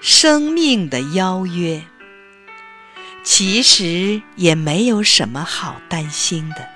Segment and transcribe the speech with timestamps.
[0.00, 1.84] 生命的邀约。
[3.24, 6.68] 其实也没有什么好担心的。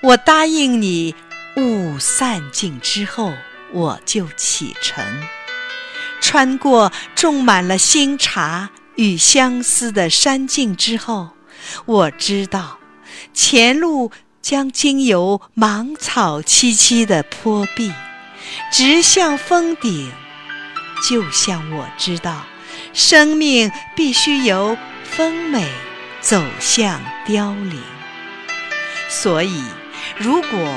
[0.00, 1.14] 我答应你，
[1.56, 3.32] 雾散尽之后，
[3.72, 5.04] 我就启程，
[6.20, 11.30] 穿过种满了新茶与相思的山径之后，
[11.84, 12.80] 我知道
[13.32, 14.10] 前路
[14.42, 17.92] 将经由芒草萋萋的坡壁，
[18.72, 20.10] 直向峰顶。
[21.02, 22.44] 就像我知道，
[22.92, 25.68] 生命必须由丰美
[26.20, 27.80] 走向凋零。
[29.08, 29.64] 所以，
[30.16, 30.74] 如果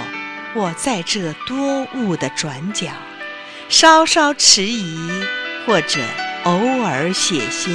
[0.54, 2.88] 我在这多雾的转角，
[3.70, 5.10] 稍稍迟疑，
[5.66, 6.00] 或者
[6.44, 7.70] 偶尔写些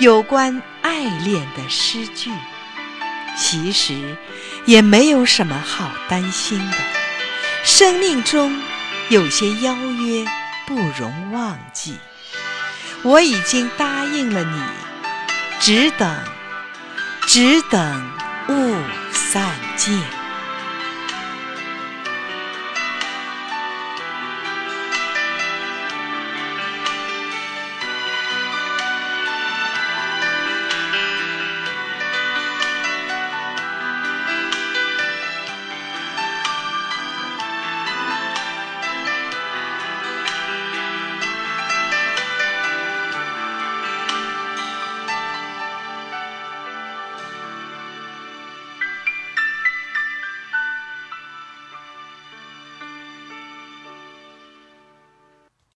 [0.00, 2.30] 有关爱恋的诗句，
[3.36, 4.16] 其实
[4.66, 6.76] 也没有什么好担心的。
[7.64, 8.60] 生命中
[9.08, 10.24] 有些邀约。
[10.68, 11.98] 不容忘记，
[13.02, 14.62] 我已经答应了你，
[15.58, 16.14] 只等，
[17.26, 18.12] 只等
[18.50, 18.76] 雾
[19.10, 19.98] 散尽。